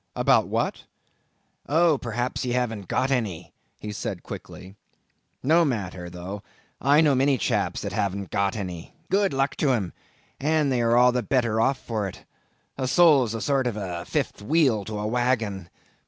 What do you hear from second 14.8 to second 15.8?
to a wagon."